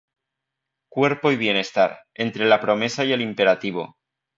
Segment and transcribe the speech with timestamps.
[0.89, 3.99] Cuerpo y bienestar: entre la promesa y el imperativo.